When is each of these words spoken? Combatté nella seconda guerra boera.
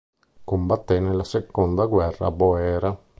Combatté 0.45 0.99
nella 0.99 1.23
seconda 1.23 1.85
guerra 1.85 2.31
boera. 2.31 2.99